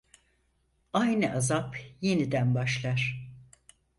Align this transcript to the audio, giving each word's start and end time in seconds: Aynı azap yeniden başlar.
Aynı 0.93 1.33
azap 1.35 1.75
yeniden 2.01 2.55
başlar. 2.55 3.31